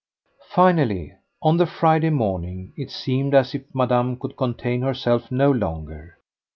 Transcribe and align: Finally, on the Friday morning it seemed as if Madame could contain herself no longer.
Finally, 0.49 1.13
on 1.43 1.57
the 1.57 1.67
Friday 1.67 2.09
morning 2.09 2.73
it 2.75 2.89
seemed 2.89 3.35
as 3.35 3.53
if 3.53 3.61
Madame 3.71 4.17
could 4.17 4.35
contain 4.35 4.81
herself 4.81 5.29
no 5.31 5.51
longer. 5.51 6.17